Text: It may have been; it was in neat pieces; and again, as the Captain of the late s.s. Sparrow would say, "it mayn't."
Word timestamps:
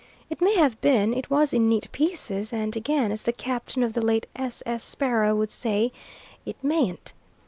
It 0.31 0.41
may 0.41 0.55
have 0.55 0.81
been; 0.81 1.13
it 1.13 1.29
was 1.29 1.53
in 1.53 1.69
neat 1.69 1.91
pieces; 1.91 2.51
and 2.51 2.75
again, 2.75 3.11
as 3.11 3.21
the 3.21 3.31
Captain 3.31 3.83
of 3.83 3.93
the 3.93 4.01
late 4.01 4.25
s.s. 4.35 4.83
Sparrow 4.83 5.35
would 5.35 5.51
say, 5.51 5.91
"it 6.43 6.55
mayn't." 6.63 7.13